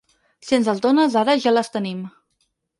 Si 0.47 0.57
ens 0.57 0.69
els 0.73 0.81
dones 0.85 1.19
ara 1.23 1.37
ja 1.45 1.55
les 1.55 1.73
tenim. 1.79 2.03